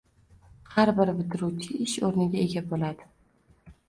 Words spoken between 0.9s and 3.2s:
bir bitiruvchi ish o‘rniga ega bo‘ladi